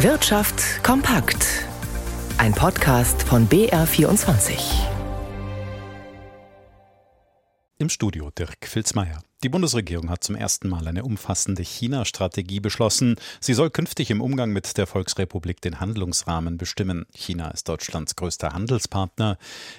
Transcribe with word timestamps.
Wirtschaft 0.00 0.84
kompakt. 0.84 1.64
Ein 2.36 2.52
Podcast 2.52 3.22
von 3.22 3.48
BR24. 3.48 4.58
Im 7.78 7.88
Studio 7.88 8.30
Dirk 8.30 8.66
Filzmeier. 8.66 9.22
Die 9.42 9.48
Bundesregierung 9.48 10.10
hat 10.10 10.22
zum 10.22 10.34
ersten 10.34 10.68
Mal 10.68 10.86
eine 10.86 11.02
umfassende 11.02 11.62
China-Strategie 11.62 12.60
beschlossen. 12.60 13.16
Sie 13.40 13.54
soll 13.54 13.70
künftig 13.70 14.10
im 14.10 14.20
Umgang 14.20 14.50
mit 14.50 14.76
der 14.76 14.86
Volksrepublik 14.86 15.62
den 15.62 15.80
Handlungsrahmen 15.80 16.58
bestimmen. 16.58 17.06
China 17.14 17.50
ist 17.50 17.66
Deutschlands 17.66 18.16
größter 18.16 18.52
Handelspartner. 18.52 19.38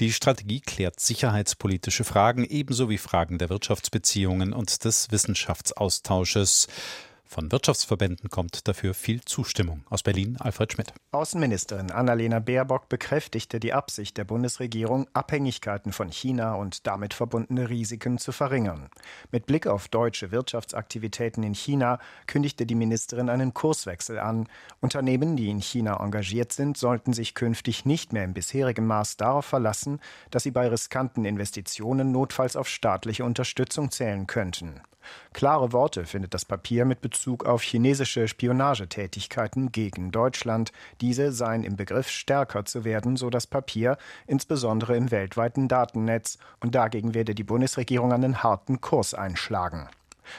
Die 0.00 0.12
Strategie 0.12 0.60
klärt 0.60 1.00
sicherheitspolitische 1.00 2.04
Fragen 2.04 2.44
ebenso 2.44 2.88
wie 2.88 2.98
Fragen 2.98 3.36
der 3.36 3.50
Wirtschaftsbeziehungen 3.50 4.54
und 4.54 4.84
des 4.86 5.10
Wissenschaftsaustausches. 5.10 6.66
Von 7.30 7.52
Wirtschaftsverbänden 7.52 8.30
kommt 8.30 8.66
dafür 8.68 8.94
viel 8.94 9.20
Zustimmung. 9.20 9.84
Aus 9.90 10.02
Berlin 10.02 10.38
Alfred 10.40 10.72
Schmidt. 10.72 10.94
Außenministerin 11.12 11.90
Annalena 11.90 12.38
Baerbock 12.38 12.88
bekräftigte 12.88 13.60
die 13.60 13.74
Absicht 13.74 14.16
der 14.16 14.24
Bundesregierung, 14.24 15.06
Abhängigkeiten 15.12 15.92
von 15.92 16.08
China 16.10 16.54
und 16.54 16.86
damit 16.86 17.12
verbundene 17.12 17.68
Risiken 17.68 18.16
zu 18.16 18.32
verringern. 18.32 18.88
Mit 19.30 19.44
Blick 19.44 19.66
auf 19.66 19.88
deutsche 19.88 20.30
Wirtschaftsaktivitäten 20.30 21.42
in 21.42 21.54
China 21.54 21.98
kündigte 22.26 22.64
die 22.64 22.74
Ministerin 22.74 23.28
einen 23.28 23.52
Kurswechsel 23.52 24.18
an. 24.18 24.48
Unternehmen, 24.80 25.36
die 25.36 25.50
in 25.50 25.60
China 25.60 26.02
engagiert 26.02 26.54
sind, 26.54 26.78
sollten 26.78 27.12
sich 27.12 27.34
künftig 27.34 27.84
nicht 27.84 28.14
mehr 28.14 28.24
im 28.24 28.32
bisherigen 28.32 28.86
Maß 28.86 29.18
darauf 29.18 29.44
verlassen, 29.44 30.00
dass 30.30 30.44
sie 30.44 30.50
bei 30.50 30.66
riskanten 30.66 31.26
Investitionen 31.26 32.10
notfalls 32.10 32.56
auf 32.56 32.68
staatliche 32.68 33.24
Unterstützung 33.24 33.90
zählen 33.90 34.26
könnten. 34.26 34.80
Klare 35.32 35.72
Worte 35.72 36.04
findet 36.04 36.34
das 36.34 36.44
Papier 36.44 36.84
mit 36.84 37.00
Bezug 37.00 37.44
auf 37.44 37.62
chinesische 37.62 38.28
Spionagetätigkeiten 38.28 39.72
gegen 39.72 40.10
Deutschland. 40.10 40.72
Diese 41.00 41.32
seien 41.32 41.64
im 41.64 41.76
Begriff 41.76 42.08
stärker 42.08 42.64
zu 42.64 42.84
werden, 42.84 43.16
so 43.16 43.30
das 43.30 43.46
Papier, 43.46 43.98
insbesondere 44.26 44.96
im 44.96 45.10
weltweiten 45.10 45.68
Datennetz. 45.68 46.38
Und 46.60 46.74
dagegen 46.74 47.14
werde 47.14 47.34
die 47.34 47.44
Bundesregierung 47.44 48.12
einen 48.12 48.42
harten 48.42 48.80
Kurs 48.80 49.14
einschlagen. 49.14 49.88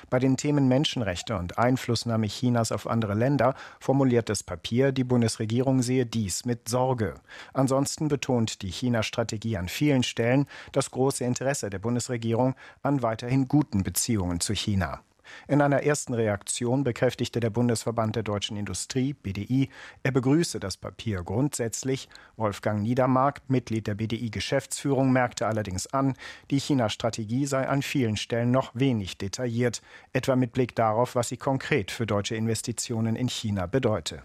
Bei 0.10 0.20
den 0.20 0.38
Themen 0.38 0.68
Menschenrechte 0.68 1.38
und 1.38 1.58
Einflussnahme 1.58 2.28
Chinas 2.28 2.72
auf 2.72 2.88
andere 2.88 3.14
Länder 3.14 3.56
formuliert 3.80 4.30
das 4.30 4.44
Papier, 4.44 4.92
die 4.92 5.04
Bundesregierung 5.04 5.82
sehe 5.82 6.06
dies 6.06 6.46
mit 6.46 6.70
Sorge. 6.70 7.16
Ansonsten 7.54 8.08
betont 8.08 8.62
die 8.62 8.72
China-Strategie 8.72 9.58
an 9.58 9.70
vielen 9.70 10.04
Stellen 10.04 10.48
das 10.72 10.92
große 10.92 11.24
Interesse 11.24 11.70
der 11.70 11.80
Bundesregierung 11.80 12.56
an 12.82 13.02
weiterhin 13.02 13.48
guten 13.48 13.84
Beziehungen 13.84 14.40
zu 14.40 14.54
China. 14.54 15.02
In 15.48 15.62
einer 15.62 15.84
ersten 15.84 16.14
Reaktion 16.14 16.84
bekräftigte 16.84 17.40
der 17.40 17.50
Bundesverband 17.50 18.16
der 18.16 18.24
deutschen 18.24 18.58
Industrie, 18.58 19.14
BDI, 19.14 19.70
er 20.04 20.12
begrüße 20.12 20.60
das 20.60 20.78
Papier 20.78 21.24
grundsätzlich. 21.24 22.10
Wolfgang 22.38 22.82
Niedermark, 22.82 23.42
Mitglied 23.48 23.88
der 23.88 23.96
BDI-Geschäftsführung, 23.96 25.12
merkte 25.12 25.48
allerdings 25.48 25.88
an, 25.88 26.16
die 26.52 26.60
China-Strategie 26.60 27.46
sei 27.46 27.68
an 27.68 27.82
vielen 27.82 28.18
Stellen 28.18 28.52
noch 28.52 28.72
wenig 28.74 29.18
detailliert, 29.18 29.82
etwa 30.14 30.36
mit 30.36 30.54
Blick 30.54 30.76
darauf, 30.76 31.16
was 31.16 31.30
sie 31.30 31.38
konkret 31.38 31.92
für 31.92 32.06
deutsche 32.06 32.36
Investitionen 32.36 33.16
in 33.16 33.30
China 33.30 33.66
bedeute. 33.66 34.24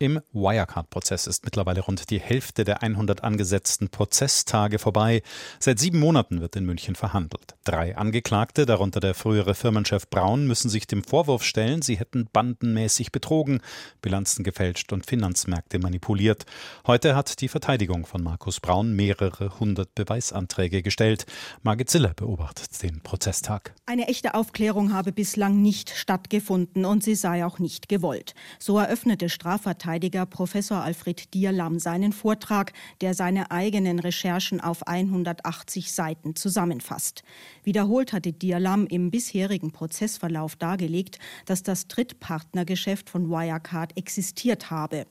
Im 0.00 0.20
Wirecard-Prozess 0.32 1.28
ist 1.28 1.44
mittlerweile 1.44 1.80
rund 1.80 2.10
die 2.10 2.18
Hälfte 2.18 2.64
der 2.64 2.82
100 2.82 3.22
angesetzten 3.22 3.90
Prozesstage 3.90 4.80
vorbei. 4.80 5.22
Seit 5.60 5.78
sieben 5.78 6.00
Monaten 6.00 6.40
wird 6.40 6.56
in 6.56 6.64
München 6.64 6.96
verhandelt. 6.96 7.54
Drei 7.62 7.96
Angeklagte, 7.96 8.66
darunter 8.66 8.98
der 8.98 9.14
frühere 9.14 9.54
Firmenchef 9.54 10.10
Braun, 10.10 10.48
müssen 10.48 10.68
sich 10.68 10.88
dem 10.88 11.04
Vorwurf 11.04 11.44
stellen, 11.44 11.80
sie 11.80 11.96
hätten 11.96 12.26
bandenmäßig 12.32 13.12
betrogen, 13.12 13.60
Bilanzen 14.02 14.42
gefälscht 14.42 14.92
und 14.92 15.06
Finanzmärkte 15.06 15.78
manipuliert. 15.78 16.44
Heute 16.88 17.14
hat 17.14 17.40
die 17.40 17.48
Verteidigung 17.48 18.04
von 18.04 18.20
Markus 18.20 18.58
Braun 18.58 18.96
mehrere 18.96 19.60
hundert 19.60 19.94
Beweisanträge 19.94 20.82
gestellt. 20.82 21.24
Margit 21.62 21.88
Ziller 21.88 22.14
beobachtet 22.14 22.82
den 22.82 23.00
Prozesstag. 23.00 23.72
Eine 23.86 24.08
echte 24.08 24.34
Aufklärung 24.34 24.92
habe 24.92 25.12
bislang 25.12 25.62
nicht 25.62 25.90
stattgefunden 25.90 26.84
und 26.84 27.04
sie 27.04 27.14
sei 27.14 27.46
auch 27.46 27.60
nicht 27.60 27.88
gewollt. 27.88 28.34
So 28.58 28.76
eröffnete 28.76 29.28
Strafverteidiger 29.28 29.83
Strafverteidiger 29.84 30.24
Professor 30.24 30.78
Alfred 30.82 31.34
Dierlam 31.34 31.78
seinen 31.78 32.12
Vortrag, 32.12 32.72
der 33.02 33.12
seine 33.12 33.50
eigenen 33.50 33.98
Recherchen 33.98 34.62
auf 34.62 34.86
180 34.86 35.92
Seiten 35.92 36.34
zusammenfasst. 36.34 37.22
Wiederholt 37.64 38.14
hatte 38.14 38.32
Dierlam 38.32 38.86
im 38.86 39.10
bisherigen 39.10 39.72
Prozessverlauf 39.72 40.56
dargelegt, 40.56 41.18
dass 41.44 41.62
das 41.62 41.86
Drittpartnergeschäft 41.88 43.10
von 43.10 43.28
Wirecard 43.28 43.94
existiert 43.98 44.70
habe. 44.70 45.06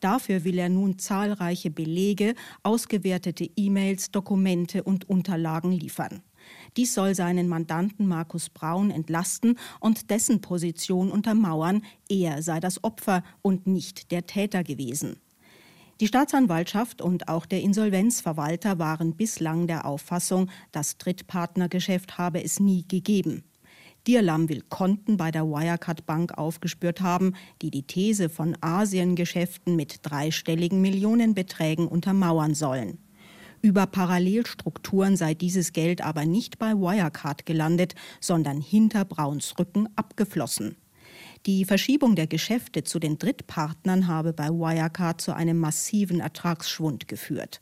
Dafür 0.00 0.44
will 0.44 0.58
er 0.58 0.68
nun 0.68 0.98
zahlreiche 0.98 1.70
Belege, 1.70 2.34
ausgewertete 2.62 3.48
E-Mails, 3.56 4.10
Dokumente 4.10 4.82
und 4.82 5.08
Unterlagen 5.08 5.72
liefern. 5.72 6.22
Dies 6.76 6.94
soll 6.94 7.14
seinen 7.14 7.48
Mandanten 7.48 8.06
Markus 8.06 8.48
Braun 8.48 8.90
entlasten 8.90 9.58
und 9.80 10.10
dessen 10.10 10.40
Position 10.40 11.10
untermauern, 11.10 11.82
er 12.08 12.42
sei 12.42 12.60
das 12.60 12.82
Opfer 12.84 13.22
und 13.42 13.66
nicht 13.66 14.10
der 14.10 14.26
Täter 14.26 14.64
gewesen. 14.64 15.16
Die 16.00 16.06
Staatsanwaltschaft 16.06 17.02
und 17.02 17.26
auch 17.26 17.44
der 17.44 17.60
Insolvenzverwalter 17.60 18.78
waren 18.78 19.16
bislang 19.16 19.66
der 19.66 19.84
Auffassung, 19.84 20.48
das 20.70 20.96
Drittpartnergeschäft 20.98 22.18
habe 22.18 22.44
es 22.44 22.60
nie 22.60 22.86
gegeben. 22.86 23.42
Dierlam 24.06 24.48
will 24.48 24.62
Konten 24.68 25.16
bei 25.16 25.32
der 25.32 25.44
Wirecard 25.44 26.06
Bank 26.06 26.38
aufgespürt 26.38 27.00
haben, 27.00 27.34
die 27.60 27.70
die 27.70 27.82
These 27.82 28.28
von 28.28 28.56
Asiengeschäften 28.60 29.74
mit 29.74 29.98
dreistelligen 30.02 30.80
Millionenbeträgen 30.80 31.88
untermauern 31.88 32.54
sollen. 32.54 32.98
Über 33.60 33.86
Parallelstrukturen 33.86 35.16
sei 35.16 35.34
dieses 35.34 35.72
Geld 35.72 36.00
aber 36.00 36.24
nicht 36.24 36.58
bei 36.58 36.74
Wirecard 36.74 37.44
gelandet, 37.44 37.94
sondern 38.20 38.60
hinter 38.60 39.04
Brauns 39.04 39.58
Rücken 39.58 39.88
abgeflossen. 39.96 40.76
Die 41.46 41.64
Verschiebung 41.64 42.14
der 42.14 42.26
Geschäfte 42.26 42.84
zu 42.84 42.98
den 42.98 43.18
Drittpartnern 43.18 44.06
habe 44.06 44.32
bei 44.32 44.48
Wirecard 44.48 45.20
zu 45.20 45.34
einem 45.34 45.58
massiven 45.58 46.20
Ertragsschwund 46.20 47.08
geführt. 47.08 47.60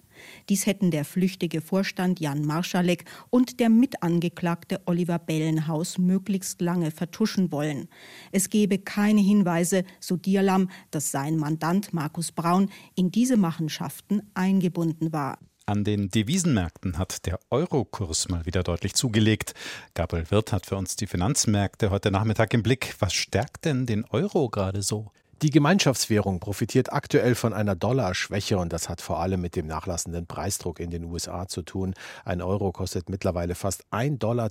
Dies 0.49 0.67
hätten 0.67 0.91
der 0.91 1.05
flüchtige 1.05 1.61
Vorstand 1.61 2.21
Jan 2.21 2.45
Marschalek 2.45 3.05
und 3.31 3.61
der 3.61 3.69
Mitangeklagte 3.69 4.81
Oliver 4.87 5.19
Bellenhaus 5.19 5.99
möglichst 5.99 6.61
lange 6.61 6.91
vertuschen 6.91 7.53
wollen. 7.53 7.89
Es 8.33 8.49
gebe 8.49 8.79
keine 8.79 9.21
Hinweise, 9.21 9.85
so 10.01 10.17
Dierlam, 10.17 10.71
dass 10.91 11.11
sein 11.11 11.37
Mandant 11.37 11.93
Markus 11.93 12.33
Braun 12.33 12.71
in 12.95 13.11
diese 13.11 13.37
Machenschaften 13.37 14.23
eingebunden 14.35 15.13
war. 15.13 15.39
An 15.69 15.83
den 15.83 16.11
Devisenmärkten 16.11 16.97
hat 16.97 17.27
der 17.27 17.41
Eurokurs 17.51 18.29
mal 18.29 18.47
wieder 18.47 18.63
deutlich 18.63 18.95
zugelegt. 18.95 19.53
Gabriel 19.95 20.31
Wirth 20.31 20.53
hat 20.53 20.67
für 20.67 20.77
uns 20.77 20.95
die 20.95 21.09
Finanzmärkte 21.09 21.91
heute 21.91 22.13
Nachmittag 22.13 22.55
im 22.55 22.63
Blick. 22.63 22.95
Was 23.01 23.15
stärkt 23.15 23.65
denn 23.65 23.85
den 23.85 24.05
Euro 24.05 24.49
gerade 24.49 24.83
so? 24.83 25.11
Die 25.43 25.51
Gemeinschaftswährung 25.51 26.41
profitiert 26.41 26.95
aktuell 26.95 27.35
von 27.35 27.53
einer 27.53 27.77
Dollarschwäche 27.77 28.57
und 28.57 28.73
das 28.73 28.89
hat 28.89 29.03
vor 29.03 29.21
allem 29.21 29.43
mit 29.43 29.55
dem 29.55 29.67
nachlassenden 29.67 30.27
Preisdruck 30.27 30.81
in 30.81 30.89
den 30.89 31.05
USA 31.05 31.47
zu 31.47 31.61
tun. 31.61 31.93
Ein 32.25 32.41
Euro 32.41 32.73
kostet 32.73 33.11
mittlerweile 33.11 33.55
fast 33.55 33.85
1,12 33.93 34.17
Dollar 34.17 34.49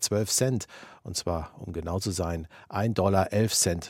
und 1.02 1.18
zwar, 1.18 1.52
um 1.60 1.74
genau 1.74 2.00
zu 2.00 2.12
sein, 2.12 2.48
1,11 2.70 2.94
Dollar 2.94 3.28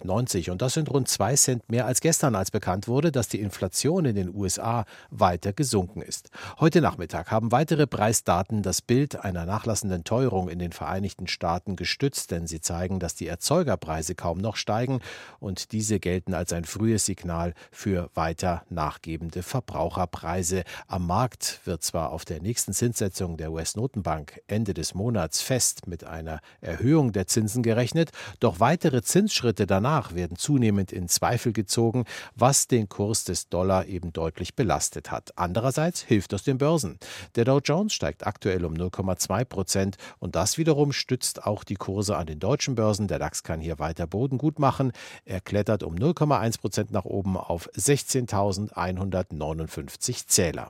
90 0.06 0.50
und 0.52 0.62
das 0.62 0.74
sind 0.74 0.90
rund 0.90 1.10
2 1.10 1.36
Cent 1.36 1.70
mehr 1.70 1.86
als 1.86 2.00
gestern, 2.00 2.34
als 2.34 2.50
bekannt 2.50 2.88
wurde, 2.88 3.12
dass 3.12 3.28
die 3.28 3.42
Inflation 3.42 4.06
in 4.06 4.16
den 4.16 4.34
USA 4.34 4.86
weiter 5.10 5.52
gesunken 5.52 6.02
ist. 6.02 6.30
Heute 6.62 6.80
Nachmittag 6.80 7.30
haben 7.30 7.52
weitere 7.52 7.88
Preisdaten 7.88 8.64
das 8.64 8.82
Bild 8.82 9.18
einer 9.18 9.46
nachlassenden 9.46 10.06
Teuerung 10.06 10.48
in 10.48 10.60
den 10.60 10.72
Vereinigten 10.72 11.28
Staaten 11.28 11.76
gestützt, 11.76 12.32
denn 12.32 12.48
sie 12.48 12.62
zeigen, 12.62 13.00
dass 13.00 13.16
die 13.16 13.28
Erzeugerpreise 13.28 14.16
kaum 14.16 14.38
noch 14.38 14.56
steigen 14.56 15.02
und 15.42 15.74
diese 15.74 16.00
gelten 16.00 16.34
als 16.34 16.54
ein 16.54 16.64
frühes 16.64 16.85
frühes 16.86 17.06
Signal 17.06 17.56
für 17.72 18.12
weiter 18.14 18.64
nachgebende 18.70 19.42
Verbraucherpreise. 19.42 20.64
Am 20.88 21.08
Markt 21.08 21.62
wird 21.66 21.82
zwar 21.82 22.12
auf 22.12 22.26
der 22.26 22.44
nächsten 22.44 22.74
Zinssetzung 22.74 23.38
der 23.38 23.52
US-Notenbank 23.52 24.40
Ende 24.46 24.76
des 24.76 24.94
Monats 24.94 25.42
fest 25.42 25.88
mit 25.88 26.04
einer 26.04 26.42
Erhöhung 26.62 27.12
der 27.12 27.26
Zinsen 27.26 27.64
gerechnet, 27.64 28.12
doch 28.40 28.60
weitere 28.60 29.02
Zinsschritte 29.02 29.66
danach 29.66 30.14
werden 30.14 30.38
zunehmend 30.38 30.92
in 30.92 31.08
Zweifel 31.08 31.54
gezogen, 31.54 32.06
was 32.36 32.68
den 32.68 32.88
Kurs 32.88 33.24
des 33.24 33.50
Dollar 33.50 33.88
eben 33.88 34.14
deutlich 34.14 34.54
belastet 34.54 35.10
hat. 35.10 35.36
Andererseits 35.40 36.04
hilft 36.04 36.34
das 36.34 36.44
den 36.44 36.60
Börsen. 36.60 37.00
Der 37.34 37.46
Dow 37.46 37.62
Jones 37.64 37.94
steigt 37.94 38.28
aktuell 38.28 38.64
um 38.64 38.76
0,2 38.76 39.44
Prozent 39.46 39.98
und 40.20 40.36
das 40.36 40.60
wiederum 40.60 40.92
stützt 40.92 41.46
auch 41.48 41.64
die 41.64 41.78
Kurse 41.78 42.16
an 42.16 42.28
den 42.28 42.38
deutschen 42.38 42.76
Börsen. 42.76 43.08
Der 43.08 43.18
DAX 43.18 43.42
kann 43.42 43.60
hier 43.60 43.80
weiter 43.80 44.06
Boden 44.06 44.38
gut 44.38 44.60
machen. 44.60 44.92
Er 45.24 45.42
klettert 45.42 45.82
um 45.82 45.96
0,1 45.96 46.60
Prozent 46.60 46.75
Prozent 46.76 46.92
nach 46.92 47.06
oben 47.06 47.38
auf 47.38 47.70
16.159 47.78 50.28
Zähler. 50.28 50.64